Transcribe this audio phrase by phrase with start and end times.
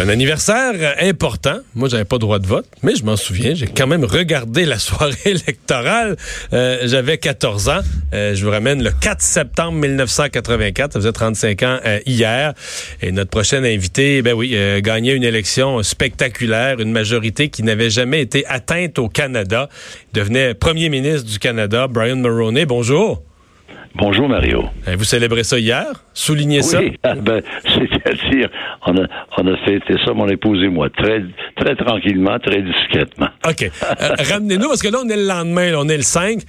[0.00, 1.58] C'est un anniversaire important.
[1.74, 3.52] Moi, j'avais pas droit de vote, mais je m'en souviens.
[3.54, 6.16] J'ai quand même regardé la soirée électorale.
[6.54, 7.80] Euh, j'avais 14 ans.
[8.14, 10.94] Euh, je vous ramène le 4 septembre 1984.
[10.94, 12.54] Ça faisait 35 ans euh, hier.
[13.02, 18.22] Et notre prochain invité, ben oui, gagnait une élection spectaculaire, une majorité qui n'avait jamais
[18.22, 19.68] été atteinte au Canada.
[20.14, 22.64] Il devenait premier ministre du Canada, Brian Mulroney.
[22.64, 23.22] Bonjour.
[23.94, 24.64] Bonjour Mario.
[24.86, 25.86] Eh, vous célébrez ça hier?
[26.14, 26.80] Soulignez ça?
[27.02, 28.48] Ah, ben, c'est-à-dire,
[28.86, 29.06] on a,
[29.38, 31.22] on a fêté ça, mon épouse et moi, très,
[31.56, 33.28] très tranquillement, très discrètement.
[33.48, 33.62] OK.
[33.62, 36.40] Euh, ramenez-nous, parce que là, on est le lendemain, on est le 5.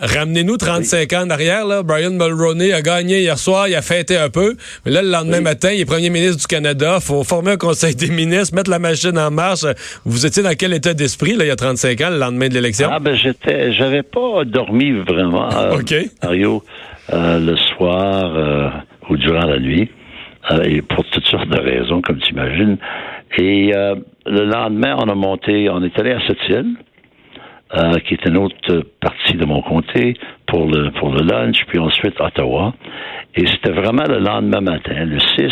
[0.00, 1.66] Ramenez-nous 35 ans en arrière.
[1.66, 1.82] Là.
[1.82, 4.56] Brian Mulroney a gagné hier soir, il a fêté un peu.
[4.84, 6.98] Mais là, le lendemain matin, il est premier ministre du Canada.
[7.00, 9.64] faut former un conseil des ministres, mettre la machine en marche.
[10.04, 12.54] Vous étiez dans quel état d'esprit là, il y a 35 ans, le lendemain de
[12.54, 12.88] l'élection?
[12.90, 15.76] Ah ben j'étais, j'avais pas dormi vraiment, euh,
[16.22, 16.62] Mario,
[17.12, 18.70] euh, le soir euh,
[19.10, 19.90] ou durant la nuit,
[20.64, 22.76] et pour toutes sortes de raisons, comme tu imagines.
[23.38, 23.72] Et
[24.26, 26.74] le lendemain, on a monté, on est allé à cette île.
[27.74, 30.12] Euh, qui est une autre partie de mon comté
[30.46, 32.74] pour le pour le lunch, puis ensuite Ottawa.
[33.34, 35.50] Et c'était vraiment le lendemain matin, le 6.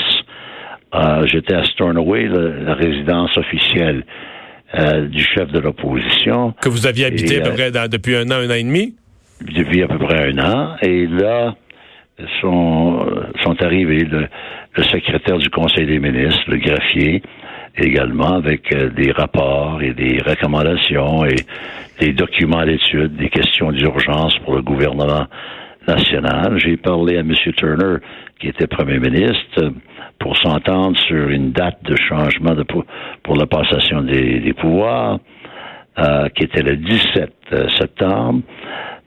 [0.92, 4.04] Euh, j'étais à Stornoway, la résidence officielle
[4.74, 6.52] euh, du chef de l'opposition.
[6.60, 8.94] Que vous aviez habité à peu près depuis un an, un an et demi?
[9.40, 10.76] Depuis à peu près un an.
[10.82, 11.54] Et là,
[12.42, 13.06] sont,
[13.42, 14.28] sont arrivés le,
[14.74, 17.22] le secrétaire du Conseil des ministres, le greffier,
[17.84, 21.36] également avec euh, des rapports et des recommandations et
[21.98, 25.26] des documents d'études, des questions d'urgence pour le gouvernement
[25.86, 26.58] national.
[26.58, 27.34] J'ai parlé à M.
[27.56, 27.98] Turner,
[28.38, 29.72] qui était premier ministre,
[30.18, 32.64] pour s'entendre sur une date de changement de,
[33.22, 35.18] pour la passation des, pouvoirs,
[35.98, 38.42] euh, qui était le 17 euh, septembre.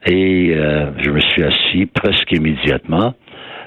[0.06, 0.53] Et
[0.97, 3.13] je me suis assis presque immédiatement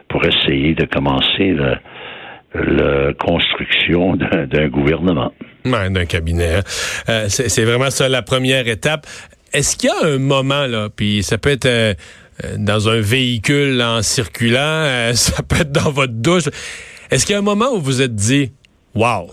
[0.06, 1.76] pour essayer de commencer le,
[2.54, 5.32] la construction d'un gouvernement.
[5.64, 6.56] d'un cabinet.
[6.56, 6.62] Hein.
[7.08, 9.06] Euh, c'est vraiment ça la première étape.
[9.52, 11.94] Est-ce qu'il y a un moment, là, puis ça peut être euh,
[12.44, 16.48] euh, dans un véhicule en circulant, ça peut être dans votre douche.
[17.10, 18.52] Est-ce qu'il y a un moment où vous vous êtes dit,
[18.94, 19.30] wow,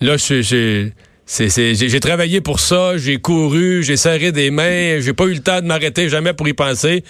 [0.00, 5.40] là, j'ai travaillé pour ça, j'ai couru, j'ai serré des mains, j'ai pas eu le
[5.40, 7.04] temps de m'arrêter jamais pour y penser.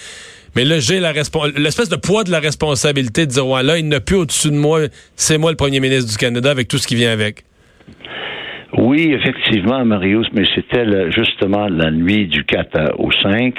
[0.57, 4.01] Mais là, j'ai l'espèce de poids de la responsabilité de dire, ouais, là, il n'a
[4.01, 4.81] plus au-dessus de moi,
[5.15, 7.45] c'est moi le premier ministre du Canada avec tout ce qui vient avec.
[8.77, 13.55] Oui, effectivement, Marius, mais c'était justement la nuit du 4 au 5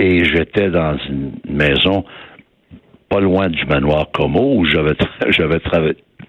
[0.00, 2.04] et j'étais dans une maison
[3.08, 4.94] pas loin du manoir Como où j'avais
[5.30, 5.60] j'avais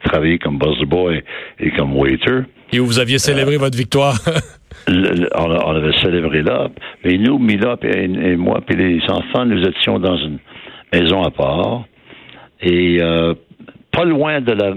[0.04, 1.24] travaillé comme boss boy
[1.60, 2.42] et comme waiter.
[2.72, 4.16] Et où vous aviez célébré votre victoire.
[4.88, 6.70] on, avait célébré là.
[7.04, 10.40] Mais nous, Mila et, moi, puis les enfants, nous étions dans une
[10.94, 11.86] maison à part.
[12.62, 13.34] Et euh,
[13.92, 14.74] pas loin de la,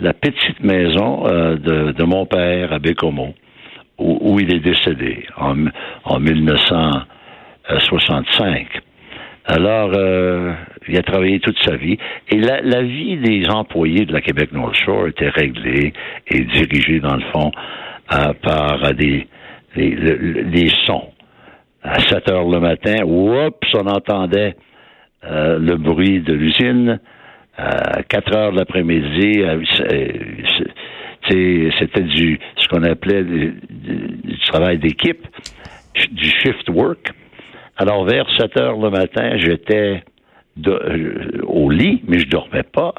[0.00, 3.34] la, petite maison euh, de, mon père à Bécomo,
[3.98, 5.66] où, il est décédé en,
[6.04, 8.80] en 1965.
[9.44, 10.52] Alors, euh,
[10.86, 11.98] il a travaillé toute sa vie.
[12.30, 15.92] Et la, la, vie des employés de la Québec North Shore était réglée
[16.28, 17.50] et dirigée, dans le fond,
[18.42, 19.26] par des,
[19.76, 21.08] des, sons.
[21.82, 24.54] À 7 heures le matin, oups, on entendait
[25.24, 27.00] euh, le bruit de l'usine.
[27.56, 29.60] À 4 heures l'après-midi, euh,
[31.28, 33.54] c'était du ce qu'on appelait du,
[34.46, 35.26] travail d'équipe,
[36.10, 37.12] du shift work.
[37.82, 40.04] Alors vers 7 heures le matin, j'étais
[41.42, 42.94] au lit, mais je dormais pas,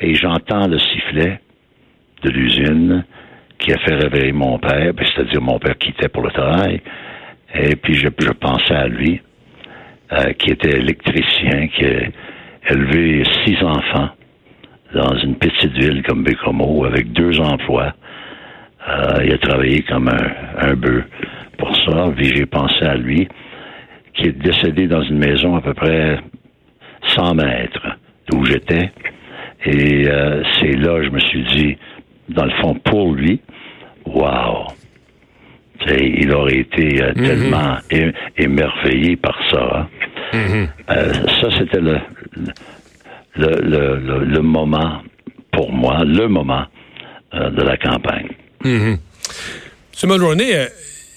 [0.00, 1.38] et j'entends le sifflet
[2.22, 3.04] de l'usine
[3.58, 6.80] qui a fait réveiller mon père, ben, c'est-à-dire mon père quittait pour le travail,
[7.54, 9.20] et puis je, pensais à lui,
[10.12, 14.08] euh, qui était électricien, qui a élevé six enfants
[14.94, 17.92] dans une petite ville comme Bécomo avec deux emplois.
[18.88, 21.04] Euh, il a travaillé comme un bœuf
[21.58, 23.28] pour ça, puis j'ai pensé à lui,
[24.16, 26.18] qui est décédé dans une maison à peu près
[27.14, 27.86] 100 mètres
[28.28, 28.90] d'où j'étais.
[29.64, 31.76] Et euh, c'est là je me suis dit,
[32.28, 33.40] dans le fond, pour lui,
[34.06, 34.66] wow!
[35.88, 37.26] il aurait été euh, Mhm.
[37.26, 37.76] tellement
[38.36, 39.62] émerveillé par ça.
[39.76, 39.88] hein.
[40.32, 40.68] Mhm.
[40.90, 41.98] Euh, ça, c'était le,
[43.36, 45.02] le, le, le- le moment,
[45.52, 46.64] pour moi, le moment
[47.32, 48.28] de la campagne.
[48.64, 48.96] Mhm.
[50.02, 50.08] M.
[50.10, 50.66] Mulroney, euh,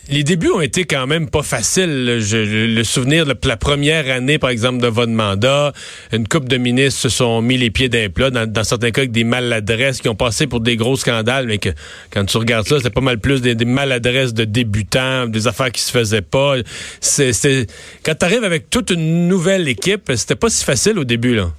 [0.09, 2.17] les débuts ont été quand même pas faciles.
[2.19, 5.73] Je- le souvenir de la première année, par exemple, de votre mandat,
[6.11, 9.01] une couple de ministres se sont mis les pieds d'un plat, dans, dans certains cas
[9.01, 11.69] avec des maladresses qui ont passé pour des gros scandales, mais que
[12.11, 15.81] quand tu regardes ça, c'est pas mal plus des, maladresses de débutants, des affaires qui
[15.81, 16.55] se faisaient pas.
[17.01, 17.67] C'est,
[18.03, 21.49] quand tu arrives avec toute une nouvelle équipe, c'était pas si facile au début, là.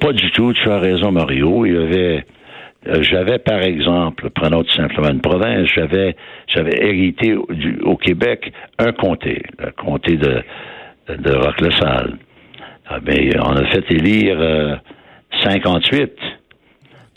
[0.00, 1.64] Pas du tout, tu as raison, Mario.
[1.64, 2.26] Il y avait.
[2.88, 6.16] Euh, J'avais, par exemple, prenons tout simplement une province, j'avais,
[6.46, 10.42] j'avais hérité au- du- au Québec un comté, le comté de,
[11.08, 12.18] de Roque-le-Salle.
[12.88, 14.76] Ah, ben, on a fait élire euh,
[15.42, 16.12] 58.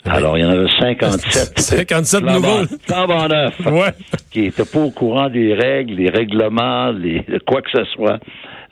[0.06, 1.58] Alors, il y en avait 57.
[1.58, 3.28] 57 flambant- nouveaux.
[3.28, 3.92] neufs Ouais.
[4.32, 8.18] qui n'étaient pas au courant des règles, des règlements, les, quoi que ce soit.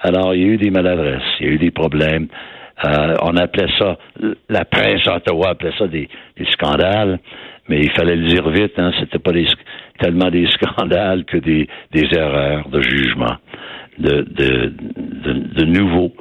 [0.01, 2.29] Alors, il y a eu des maladresses, il y a eu des problèmes.
[2.85, 3.99] Euh, on appelait ça,
[4.49, 6.09] la presse à Ottawa appelait ça des,
[6.53, 7.19] scandales,
[7.69, 9.47] mais il fallait le dire vite, hein, c'était pas des,
[9.99, 13.37] tellement des scandales que des, erreurs de jugement,
[13.99, 16.13] de, de, de, de nouveau.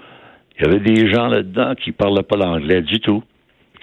[0.58, 3.24] Il y avait des gens là-dedans qui parlaient pas l'anglais du tout,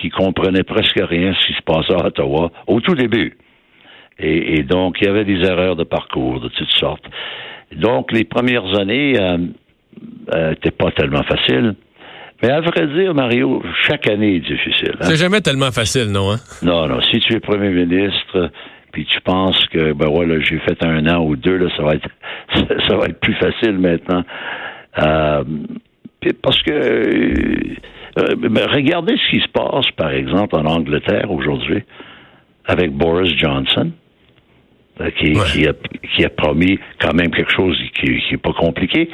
[0.01, 3.37] qui comprenaient presque rien de ce qui se passait à Ottawa au tout début.
[4.19, 7.05] Et, et donc, il y avait des erreurs de parcours de toutes sortes.
[7.77, 9.15] Donc, les premières années
[10.33, 11.75] n'étaient pas tellement faciles.
[12.43, 14.93] Mais à vrai dire, Mario, chaque année est difficile.
[15.01, 15.05] hein.
[15.05, 16.37] C'est jamais tellement facile, non, hein?
[16.63, 17.01] Non, non.
[17.11, 18.51] Si tu es premier ministre,
[18.93, 21.95] puis tu penses que, ben voilà, j'ai fait un an ou deux, là, ça va
[21.95, 22.09] être,
[22.89, 24.23] ça va être plus facile maintenant.
[24.99, 25.45] Euh,
[26.43, 31.83] parce que, euh, ben, regardez ce qui se passe, par exemple, en Angleterre aujourd'hui,
[32.67, 33.91] avec Boris Johnson,
[35.01, 35.45] euh, qui, Ouais.
[35.53, 35.73] qui, a,
[36.15, 39.09] qui a promis quand même quelque chose qui n'est pas compliqué,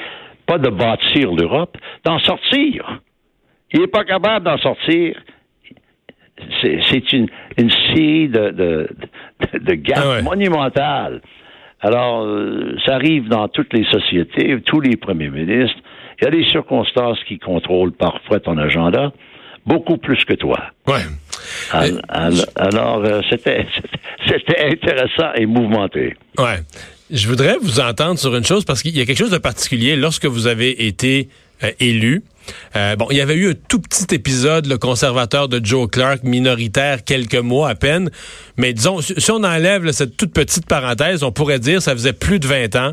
[0.46, 3.00] pas de bâtir l'Europe, d'en sortir.
[3.72, 5.14] Il n'est pas capable d'en sortir
[6.62, 7.26] c'est une,
[7.58, 8.88] une série de, de,
[9.52, 10.22] de, de Ah ouais.
[10.22, 11.20] monumentales.
[11.80, 15.76] Alors, euh, ça arrive dans toutes les sociétés, tous les premiers ministres.
[16.20, 19.12] Il y a des circonstances qui contrôlent parfois ton agenda,
[19.66, 20.58] beaucoup plus que toi.
[20.86, 21.00] Ouais.
[21.72, 23.66] Al- al- Alors, euh, c'était
[24.26, 26.14] c'était intéressant et mouvementé.
[26.38, 26.60] Ouais.
[27.10, 29.96] Je voudrais vous entendre sur une chose parce qu'il y a quelque chose de particulier
[29.96, 31.28] lorsque vous avez été
[31.64, 32.22] euh, élu.
[32.76, 36.22] Euh, bon, il y avait eu un tout petit épisode, le conservateur de Joe Clark,
[36.22, 38.10] minoritaire, quelques mois à peine.
[38.56, 42.38] Mais disons, si on enlève cette toute petite parenthèse, on pourrait dire ça faisait plus
[42.38, 42.92] de 20 ans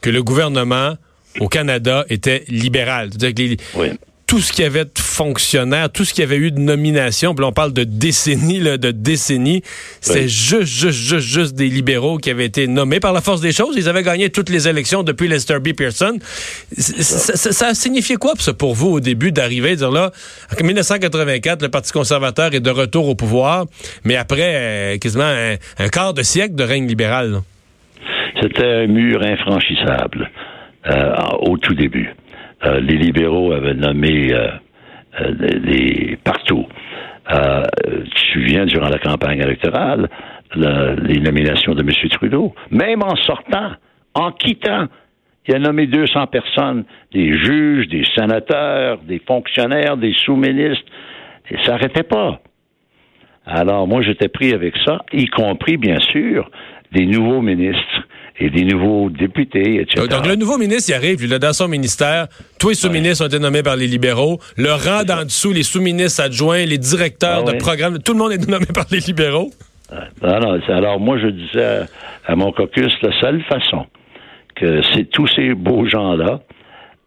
[0.00, 0.96] que le gouvernement
[1.40, 3.10] au Canada était libéral.
[3.10, 3.88] Que Oui.
[4.34, 7.36] Tout ce qu'il y avait de fonctionnaires, tout ce qu'il y avait eu de nominations,
[7.36, 9.62] puis on parle de décennies, là, de décennies,
[10.00, 10.28] c'est Oui.
[10.28, 13.76] juste, juste, juste, juste des libéraux qui avaient été nommés par la force des choses.
[13.78, 15.68] Ils avaient gagné toutes les élections depuis Lester B.
[15.72, 16.18] Pearson.
[16.76, 20.10] Ça, ça, ça a signifié quoi ça, pour vous au début d'arriver, de dire là,
[20.60, 23.66] en 1984, le Parti conservateur est de retour au pouvoir,
[24.02, 27.40] mais après euh, quasiment un, un quart de siècle de règne libéral.
[28.42, 30.28] C'était un mur infranchissable
[30.90, 32.12] euh, au tout début.
[32.64, 34.48] Euh, les libéraux avaient nommé euh,
[35.20, 35.32] euh,
[35.64, 36.66] les, partout.
[37.30, 40.08] Euh, tu te souviens, durant la campagne électorale,
[40.54, 41.90] le- les nominations de M.
[42.10, 43.72] Trudeau, même en sortant,
[44.14, 44.86] en quittant,
[45.46, 50.84] il a nommé 200 personnes, des juges, des sénateurs, des fonctionnaires, des sous-ministres,
[51.50, 52.40] et ça n'arrêtait pas.
[53.46, 56.50] Alors, moi, j'étais pris avec ça, y compris, bien sûr,
[56.92, 58.02] des nouveaux ministres
[58.38, 59.94] et des nouveaux députés, etc.
[59.96, 62.26] Donc, donc, le nouveau ministre, il arrive, il est dans son ministère.
[62.58, 64.40] Tous les sous-ministres ont été nommés par les libéraux.
[64.56, 67.58] Le rang d'en dessous, les sous-ministres adjoints, les directeurs Ah de oui.
[67.58, 69.50] programmes, tout le monde est nommé par les libéraux.
[69.92, 71.86] Ah non, c'est- alors, moi, je disais à,
[72.26, 73.86] à mon caucus, la seule façon
[74.56, 76.40] que tous ces beaux gens-là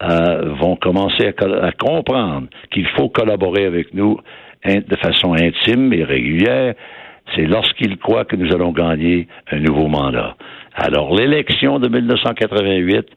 [0.03, 4.19] euh, vont commencer à, comprendre qu'il faut collaborer avec nous
[4.65, 6.73] de façon intime et régulière,
[7.35, 10.35] c'est lorsqu'ils croient que nous allons gagner un nouveau mandat.
[10.73, 13.07] Alors, l'élection de 1988,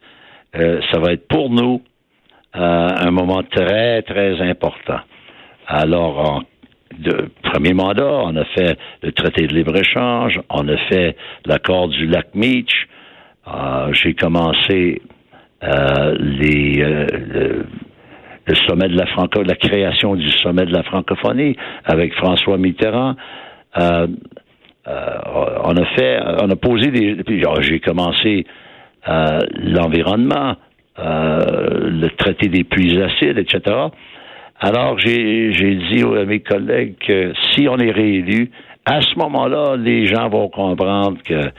[0.57, 1.83] euh, ça va être pour nous
[2.57, 5.01] euh, un moment très, très important.
[5.67, 6.43] Alors, en
[7.43, 12.35] premier mandat, on a fait le traité de libre-échange, on a fait l'accord du lac
[12.35, 12.89] Meach,
[13.47, 15.01] euh, j'ai commencé
[15.63, 17.65] le
[18.67, 23.15] sommet de la franco, la création du sommet de la francophonie avec François Mitterrand.
[23.79, 24.07] Euh,
[24.89, 25.19] euh,
[25.65, 27.17] on a fait, on a posé des.
[27.61, 28.47] j'ai commencé
[29.09, 30.57] euh, l'environnement,
[30.99, 33.77] le traité des puits acides, etc.
[34.59, 38.51] Alors j'ai j'ai dit à mes collègues que si on est réélu,
[38.85, 41.51] à ce moment-là, les gens vont comprendre que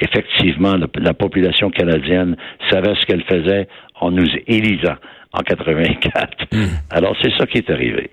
[0.00, 2.36] effectivement, la, population canadienne
[2.70, 3.68] savait ce qu'elle faisait
[4.00, 4.96] en nous élisant
[5.32, 6.46] en 84.
[6.52, 6.64] Hmm.
[6.90, 8.10] Alors, c'est ça qui est arrivé.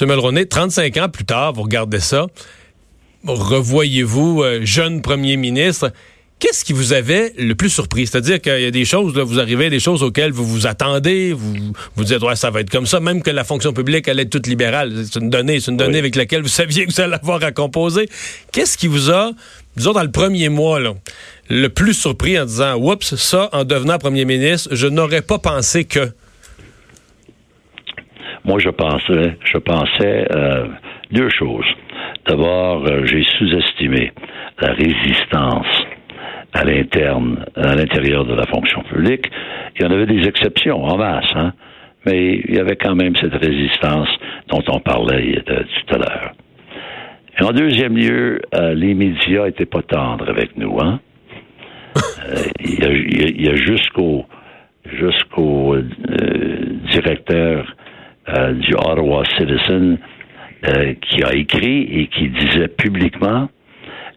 [0.00, 0.08] M.
[0.08, 2.26] Mulroney, 35 ans plus tard, vous regardez ça,
[3.26, 5.92] revoyez-vous euh, jeune premier ministre.
[6.40, 8.06] Qu'est-ce qui vous avait le plus surpris?
[8.06, 10.66] C'est-à-dire qu'il y a des choses, là, vous arrivez à des choses auxquelles vous vous
[10.66, 11.54] attendez, vous
[11.94, 14.30] vous dites, ouais, ça va être comme ça, même que la fonction publique allait être
[14.30, 14.92] toute libérale.
[15.04, 17.52] C'est une donnée, c'est une donnée avec laquelle vous saviez que vous allez avoir à
[17.52, 18.08] composer.
[18.52, 19.30] Qu'est-ce qui vous a,
[19.76, 20.92] disons, dans le premier mois, là,
[21.48, 25.84] le plus surpris en disant, oups, ça, en devenant premier ministre, je n'aurais pas pensé
[25.84, 26.12] que?
[28.44, 30.66] Moi, je pensais, je pensais euh,
[31.10, 31.64] deux choses.
[32.26, 34.12] D'abord, euh, j'ai sous-estimé
[34.58, 35.66] la résistance
[36.54, 39.26] à l'interne, à l'intérieur de la fonction publique.
[39.76, 41.52] Il y en avait des exceptions en masse, hein,
[42.06, 44.08] mais il y avait quand même cette résistance
[44.48, 46.32] dont on parlait tout à l'heure.
[47.38, 51.00] Et en deuxième lieu, euh, les médias étaient pas tendres avec nous, hein.
[51.96, 54.24] Euh, il y a, jusqu'au
[54.84, 55.76] jusqu'au
[56.90, 57.76] directeur
[58.26, 59.98] du Ottawa Citizen
[60.66, 63.48] euh, qui a écrit et qui disait publiquement,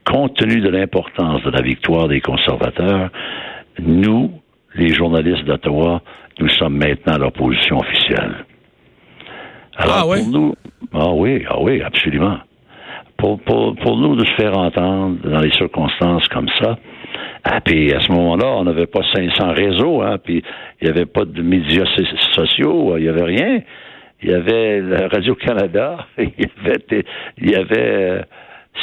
[0.06, 3.10] compte tenu de l'importance de la victoire des conservateurs,
[3.80, 4.32] nous,
[4.76, 6.02] les journalistes d'Ottawa,
[6.40, 8.46] nous sommes maintenant l'opposition officielle.
[9.76, 10.24] Alors, ah, oui?
[10.24, 10.56] pour nous,
[10.94, 12.38] ah oui, ah oui, absolument.
[13.18, 16.78] Pour, pour, pour nous de se faire entendre dans les circonstances comme ça,
[17.44, 20.44] ah, puis à ce moment-là, on n'avait pas 500 réseaux, hein, puis
[20.82, 21.86] il n'y avait pas de médias
[22.34, 23.62] sociaux, il n'y avait rien
[24.22, 27.06] il y avait Radio-Canada, il y avait,
[27.38, 28.22] il y avait euh,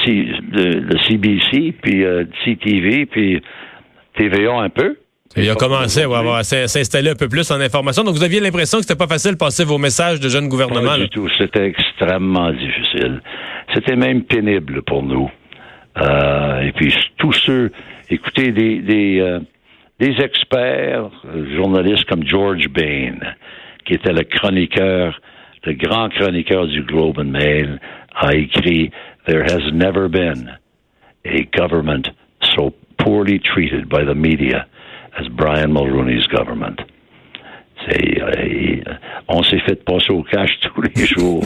[0.06, 3.42] le, CBC, puis euh, CTV, puis
[4.16, 4.96] TVA un peu.
[5.36, 8.04] Il a commencé à s'installer un peu plus en information.
[8.04, 10.90] Donc, vous aviez l'impression que c'était pas facile de passer vos messages de jeunes gouvernements.
[10.90, 11.28] Pas du tout.
[11.36, 13.20] C'était extrêmement difficile.
[13.74, 15.28] C'était même pénible pour nous.
[15.98, 17.72] Euh, et puis, tous ceux,
[18.10, 19.38] écoutez, des, des,
[19.98, 21.10] des experts,
[21.56, 23.18] journalistes comme George Bain,
[23.84, 25.20] qui était le chroniqueur,
[25.64, 27.80] le grand chroniqueur du Globe and Mail,
[28.14, 28.90] a écrit
[29.26, 30.50] There has never been
[31.24, 32.10] a government
[32.54, 34.66] so poorly treated by the media
[35.18, 36.80] as Brian Mulroney's government.
[37.88, 38.80] Euh,
[39.28, 41.44] on s'est fait passer au cash tous les jours.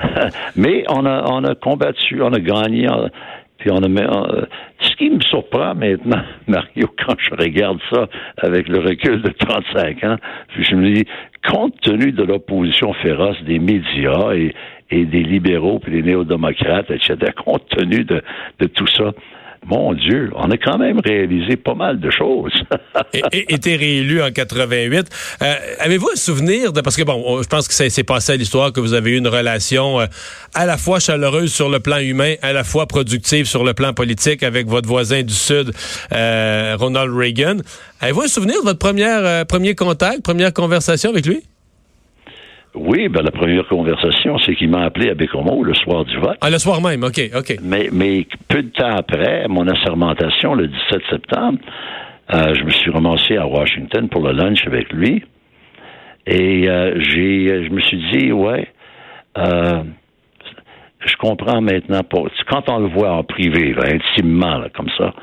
[0.56, 2.86] Mais on a, on a combattu, on a gagné.
[3.58, 4.46] Puis on a, euh,
[4.80, 10.04] ce qui me surprend maintenant, Mario, quand je regarde ça avec le recul de 35
[10.04, 10.16] ans,
[10.58, 11.04] je me dis,
[11.48, 14.54] compte tenu de l'opposition féroce des médias et,
[14.90, 18.22] des libéraux puis des néo-démocrates, etc., compte tenu de
[18.74, 19.12] tout ça,
[19.68, 22.52] mon Dieu, on a quand même réalisé pas mal de choses.
[23.12, 25.08] et, été réélu en 88.
[25.42, 28.36] Euh, avez-vous un souvenir de parce que bon, je pense que ça s'est passé à
[28.36, 30.06] l'histoire que vous avez eu une relation euh,
[30.54, 33.92] à la fois chaleureuse sur le plan humain, à la fois productive sur le plan
[33.92, 35.72] politique avec votre voisin du Sud,
[36.12, 37.58] euh, Ronald Reagan.
[38.00, 41.42] Avez-vous un souvenir de votre première premier contact, première conversation avec lui?
[42.80, 46.36] Oui, ben la première conversation, c'est qu'il m'a appelé à Bécomo le soir du vote.
[46.40, 47.56] Ah, le soir même, OK, OK.
[47.62, 51.58] Mais, mais peu de temps après, mon assermentation, le 17 septembre,
[52.32, 55.24] euh, je me suis ramassé à Washington pour le lunch avec lui.
[56.26, 58.68] Et euh, j'ai, je me suis dit, ouais,
[59.38, 59.82] euh,
[61.00, 62.02] je comprends maintenant.
[62.04, 65.14] Pour, quand on le voit en privé, là, intimement, là, comme ça,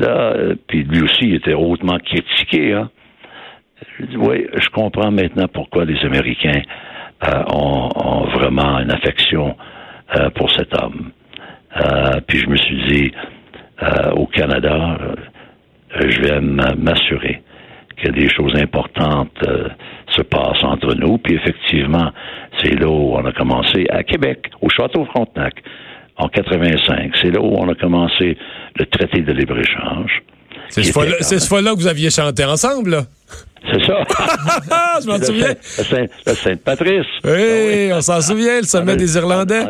[0.00, 2.90] là, puis lui aussi, il était hautement critiqué, hein.
[3.98, 6.62] Je dis, oui, je comprends maintenant pourquoi les Américains
[7.28, 9.56] euh, ont, vraiment une affection
[10.16, 11.10] euh, pour cet homme.
[11.76, 13.12] Euh, puis je me suis dit,
[14.14, 14.96] au Canada,
[15.98, 17.42] je vais m'assurer
[17.96, 19.36] que des choses importantes
[20.08, 21.18] se passent entre nous.
[21.18, 22.12] Puis effectivement,
[22.62, 25.54] c'est là où on a commencé à Québec, au Château Frontenac,
[26.16, 27.12] en 85.
[27.20, 28.38] C'est là où on a commencé
[28.76, 30.22] le traité de libre-échange.
[30.68, 33.02] C'est ce fois-là que vous aviez chanté ensemble, là?
[33.70, 34.02] C'est ça.
[35.02, 35.54] je m'en souviens.
[36.26, 37.06] Le Sainte-Patrice.
[37.24, 39.64] Oui, ben on s'en souvient, le sommet des Irlandais.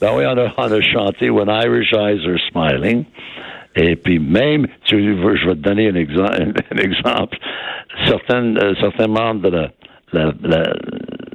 [0.00, 3.04] ben oui, on a, on a, chanté When Irish Eyes Are Smiling.
[3.76, 6.32] Et puis même, tu, je vais te donner un, exemple.
[6.74, 7.38] Un exemple.
[8.06, 9.70] Certaines, euh, certains membres de la,
[10.12, 10.62] la, la,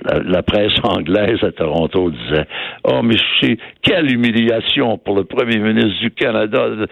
[0.03, 2.45] la, presse anglaise à Toronto disait
[2.83, 6.87] Oh, mais c'est quelle humiliation pour le premier ministre du Canada de,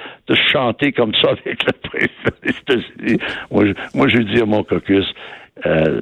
[0.51, 3.19] chanter comme ça avec le président des États-Unis.
[3.51, 5.05] Moi, je, moi, je dis à mon caucus
[5.65, 6.01] euh,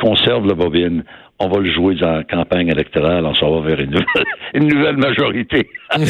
[0.00, 1.04] conserve la bobine.
[1.38, 4.68] On va le jouer dans la campagne électorale, on s'en va vers une nouvelle, une
[4.68, 5.68] nouvelle majorité.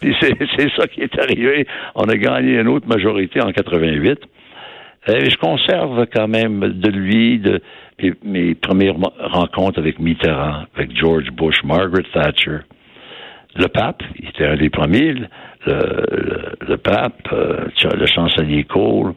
[0.00, 1.66] Puis c'est ça qui est arrivé.
[1.94, 4.20] On a gagné une autre majorité en 88.
[5.06, 7.60] Et je conserve quand même de lui, de
[8.22, 12.58] mes, premières rencontres avec Mitterrand, avec George Bush, Margaret Thatcher,
[13.56, 15.14] le pape, il était un des premiers,
[15.66, 19.14] le, pape, euh, le chancelier Cole,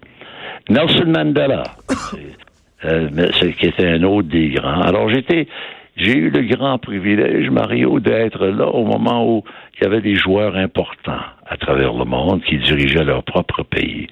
[0.70, 1.64] Nelson Mandela,
[2.86, 4.82] euh, qui était un autre des grands.
[4.82, 5.48] Alors j'étais,
[5.96, 9.44] j'ai eu le grand privilège, Mario, d'être là au moment où
[9.76, 14.08] il y avait des joueurs importants à travers le monde qui dirigeaient leur propre pays.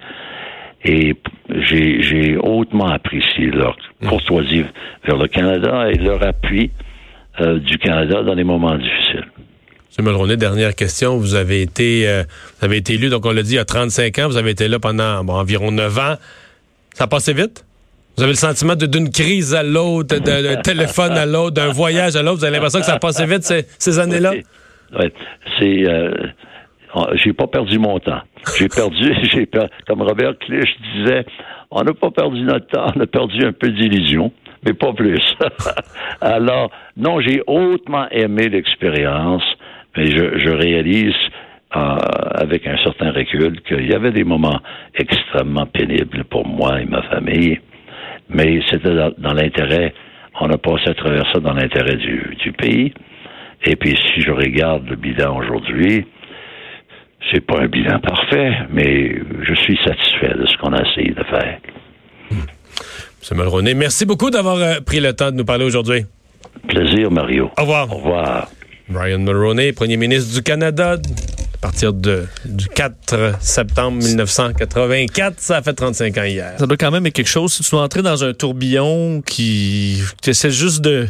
[0.86, 1.16] Et
[1.50, 3.76] j'ai hautement apprécié leur
[4.08, 4.66] courtoisie
[5.04, 6.70] vers le Canada et leur appui
[7.42, 9.26] euh, du Canada dans les moments difficiles.
[9.98, 10.06] M.
[10.06, 11.18] Mulroney, dernière question.
[11.18, 12.24] Vous avez été euh,
[12.60, 14.28] vous avez été élu, donc on l'a dit, il y a 35 ans.
[14.28, 16.16] Vous avez été là pendant environ 9 ans.
[16.94, 17.66] Ça a passé vite?
[18.16, 22.22] Vous avez le sentiment d'une crise à l'autre, d'un téléphone à l'autre, d'un voyage à
[22.22, 22.40] l'autre?
[22.40, 23.44] Vous avez l'impression que ça a passé vite
[23.80, 24.34] ces, années-là?
[24.98, 25.12] Oui.
[25.60, 25.90] C'est.
[25.90, 26.12] Euh,
[27.16, 28.22] j'ai pas perdu mon temps.
[28.58, 29.48] J'ai perdu, j'ai
[29.88, 31.26] comme Robert Clich disait,
[31.72, 34.32] on n'a pas perdu notre temps, on a perdu un peu d'illusion,
[34.66, 35.22] mais pas plus.
[36.22, 39.44] Alors, non, j'ai hautement aimé l'expérience,
[39.96, 41.16] mais je, réalise
[41.76, 41.80] euh,
[42.36, 44.60] avec un certain recul qu'il y avait des moments
[44.94, 47.60] extrêmement pénibles pour moi et ma famille,
[48.30, 49.94] mais c'était dans, l'intérêt,
[50.40, 52.94] on a passé à travers ça dans l'intérêt du, du pays.
[53.66, 56.06] Et puis, si je regarde le bilan aujourd'hui,
[57.32, 59.16] c'est pas un bilan parfait, mais
[59.48, 61.60] je suis satisfait de ce qu'on a essayé de faire.
[62.32, 63.38] M.
[63.38, 66.06] Mulroney, merci beaucoup d'avoir euh, pris le temps de nous parler aujourd'hui.
[66.68, 67.50] Plaisir, Mario.
[67.58, 67.92] Au revoir.
[67.92, 68.50] Au revoir.
[68.88, 75.40] Brian Mulroney, premier ministre du Canada, à partir de, du 4 septembre 1984.
[75.40, 76.54] Ça a fait 35 ans hier.
[76.60, 77.54] Ça doit quand même être quelque chose.
[77.54, 81.08] Si tu dois entrer dans un tourbillon qui, qui essaie juste de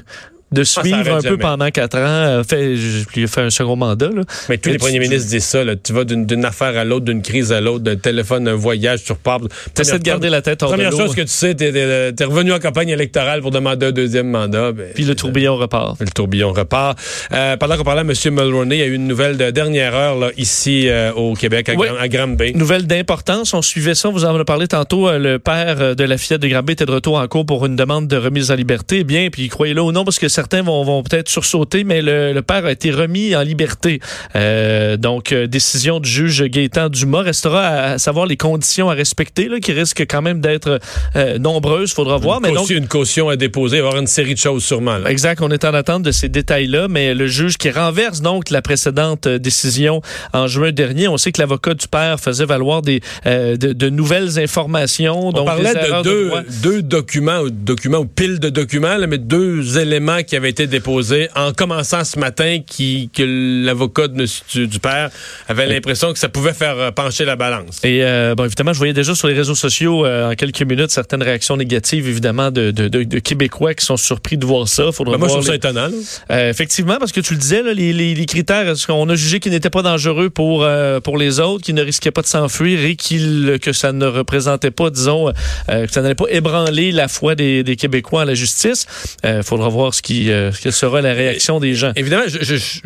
[0.55, 2.01] de ah, suivre un peu pendant quatre ans.
[2.05, 4.09] Euh, fait, je fait un second mandat.
[4.09, 4.23] Là.
[4.49, 5.63] Mais tous les premiers ministres disent ça.
[5.75, 9.11] Tu vas d'une affaire à l'autre, d'une crise à l'autre, d'un téléphone, un voyage, tu
[9.11, 9.41] repars.
[9.75, 12.51] Tu essaies de garder la tête hors Première chose que tu sais, tu es, revenu
[12.53, 14.71] en campagne électorale pour demander un deuxième mandat.
[14.71, 15.99] Ben, Puis le tourbillon repart.
[15.99, 16.97] Le tourbillon repart.
[17.31, 18.33] Euh, pendant qu'on parlait à M.
[18.33, 21.69] Mulroney, il y a eu une nouvelle de dernière heure là, ici euh, au Québec,
[21.69, 22.55] à, Granby.
[22.55, 23.53] Nouvelle d'importance.
[23.53, 24.09] On suivait ça.
[24.09, 25.11] Vous en avez parlé tantôt.
[25.11, 28.07] le père de la fillette de Granby était de retour en cours pour une demande
[28.07, 29.03] de remise en liberté.
[29.03, 32.65] Bien, puis croyez-le ou non, parce que certains vont, vont peut-être sursauté, mais le, père
[32.65, 33.99] a été remis en liberté.
[34.35, 37.23] Euh, donc, euh, décision du juge Gaétan Dumas.
[37.23, 40.79] Restera à, savoir les conditions à respecter, là, qui risquent quand même d'être
[41.15, 41.93] euh, nombreuses.
[41.93, 42.41] Faudra voir.
[42.41, 45.03] mais donc, une caution à déposer, il va y avoir une série de choses sûrement.
[45.05, 45.41] Exact.
[45.41, 49.27] On est en attente de ces détails-là, mais le juge qui renverse donc la précédente
[49.27, 50.01] décision
[50.33, 55.29] en juin dernier, on sait que l'avocat du père faisait valoir des, de, nouvelles informations.
[55.29, 56.31] On parlait de deux,
[56.63, 61.53] deux documents, documents ou piles de documents, mais deux éléments qui avaient été déposés en
[61.53, 63.23] commençant ce matin qui, que
[63.65, 65.09] l'avocat du, du, père
[65.47, 67.79] avait l'impression que ça pouvait faire euh, pencher la balance.
[67.83, 70.91] Et euh, bon, évidemment, je voyais déjà sur les réseaux sociaux euh, en quelques minutes
[70.91, 74.91] certaines réactions négatives, évidemment, de, de, de, Québécois qui sont surpris de voir ça.
[74.91, 75.89] Faudra ben, moi, je trouve ça étonnant.
[76.29, 79.51] effectivement, parce que tu le disais, là, les, les, les, critères, on a jugé qu'ils
[79.51, 80.67] n'étaient pas dangereux pour,
[81.03, 84.71] pour les autres, qu'ils ne risquaient pas de s'enfuir et qu'il que ça ne représentait
[84.71, 85.31] pas, disons,
[85.67, 88.85] que ça n'allait pas ébranler la foi des, des Québécois à la justice?
[89.23, 91.91] Il faudra voir ce qui, ce qui sera la réaction des gens.
[91.95, 92.81] Évidemment, je, suis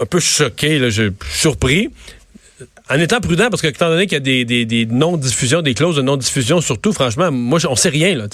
[0.00, 1.90] un peu choqué, là, je, surpris
[2.90, 5.96] en étant prudent, parce que étant donné qu'il y a des, des, non-diffusions, des clauses
[5.96, 8.26] de non-diffusion, surtout, franchement, moi, on sait rien, là,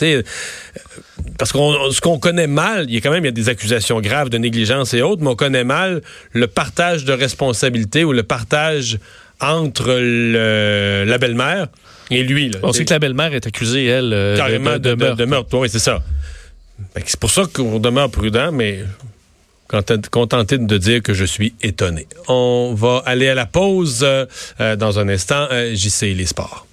[1.39, 3.49] parce qu'on ce qu'on connaît mal, il y a quand même il y a des
[3.49, 6.03] accusations graves de négligence et autres, mais on connaît mal
[6.33, 8.99] le partage de responsabilité ou le partage
[9.41, 11.69] entre le, la belle-mère
[12.11, 12.51] et lui.
[12.51, 15.57] Là, on sait que la belle-mère est accusée, elle, euh, carrément de, de, de meurtre.
[15.57, 16.03] Oui, c'est ça.
[17.07, 18.85] C'est pour ça qu'on demeure prudent, mais
[20.11, 22.07] contenté de dire que je suis étonné.
[22.29, 25.47] On va aller à la pause euh, dans un instant.
[25.53, 26.67] Euh, J'y sais les sports.